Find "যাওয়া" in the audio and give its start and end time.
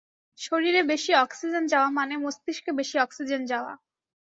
1.67-1.89, 3.45-3.73